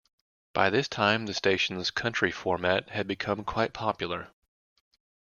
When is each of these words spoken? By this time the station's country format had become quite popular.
By 0.53 0.71
this 0.71 0.87
time 0.87 1.27
the 1.27 1.33
station's 1.35 1.91
country 1.91 2.31
format 2.31 2.89
had 2.89 3.05
become 3.05 3.43
quite 3.43 3.71
popular. 3.71 4.31